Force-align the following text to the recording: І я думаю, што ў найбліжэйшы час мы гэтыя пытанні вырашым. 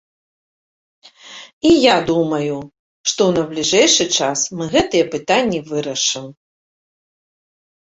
І 1.71 1.73
я 1.93 1.97
думаю, 2.09 2.55
што 3.11 3.21
ў 3.29 3.37
найбліжэйшы 3.37 4.09
час 4.17 4.39
мы 4.57 4.63
гэтыя 4.75 5.05
пытанні 5.15 5.59
вырашым. 5.71 6.27